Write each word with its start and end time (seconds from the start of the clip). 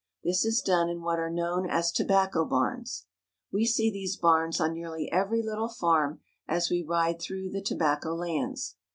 This 0.23 0.45
is 0.45 0.63
done 0.63 0.89
in 0.89 1.03
what 1.03 1.19
are 1.19 1.29
known 1.29 1.69
as 1.69 1.91
tobacco 1.91 2.43
barns. 2.43 3.05
We 3.53 3.67
see 3.67 3.91
these 3.91 4.17
barns 4.17 4.59
on 4.59 4.73
nearly 4.73 5.11
every 5.11 5.43
little 5.43 5.69
farm 5.69 6.21
as 6.47 6.71
we 6.71 6.81
ride 6.81 7.21
through 7.21 7.51
the 7.51 7.61
tobacco 7.61 8.15
lands. 8.15 8.77